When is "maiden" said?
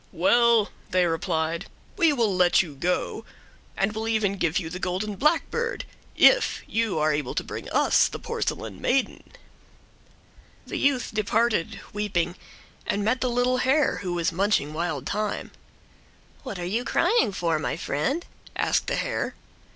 8.81-9.21